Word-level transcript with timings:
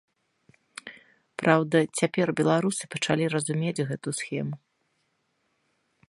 Праўда, 1.41 1.77
цяпер 2.01 2.27
беларусы 2.41 2.83
пачалі 2.95 3.25
разумець 3.35 3.85
гэту 3.91 4.09
схему. 4.21 4.55